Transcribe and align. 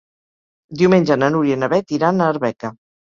Diumenge 0.79 1.17
na 1.23 1.29
Núria 1.35 1.59
i 1.59 1.63
na 1.65 1.69
Beth 1.75 1.95
iran 1.99 2.21
a 2.21 2.31
Arbeca. 2.35 2.73